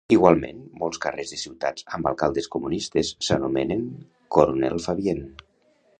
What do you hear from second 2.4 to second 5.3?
comunistes s'anomenen "Coronel Fabien".